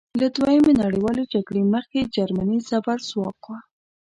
له 0.19 0.27
دویمې 0.35 0.73
نړیوالې 0.83 1.23
جګړې 1.33 1.61
مخکې 1.73 2.09
جرمني 2.15 2.59
زبرځواک 2.69 3.41
وه. 3.47 3.59